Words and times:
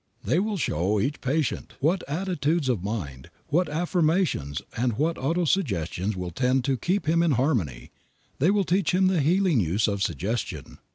They 0.23 0.39
will 0.39 0.57
show 0.57 0.99
each 0.99 1.21
patient 1.21 1.73
what 1.79 2.01
attitudes 2.09 2.69
of 2.69 2.83
mind, 2.83 3.29
what 3.49 3.69
affirmations 3.69 4.59
and 4.75 4.93
what 4.93 5.15
auto 5.19 5.45
suggestions 5.45 6.15
will 6.17 6.31
tend 6.31 6.65
to 6.65 6.75
keep 6.75 7.07
him 7.07 7.21
in 7.21 7.33
harmony; 7.33 7.91
they 8.39 8.49
will 8.49 8.63
teach 8.65 8.95
him 8.95 9.05
the 9.05 9.21
healing 9.21 9.59
use 9.59 9.87
of 9.87 10.01
suggestion. 10.01 10.79